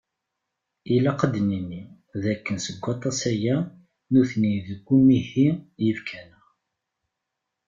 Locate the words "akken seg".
2.33-2.77